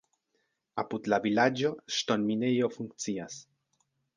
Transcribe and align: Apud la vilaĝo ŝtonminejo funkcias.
Apud 0.83 1.09
la 1.13 1.19
vilaĝo 1.27 1.71
ŝtonminejo 1.99 2.73
funkcias. 2.79 3.39